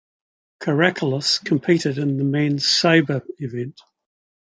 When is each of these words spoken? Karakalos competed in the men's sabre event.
Karakalos 0.59 1.45
competed 1.45 1.99
in 1.99 2.17
the 2.17 2.23
men's 2.23 2.67
sabre 2.67 3.21
event. 3.37 3.79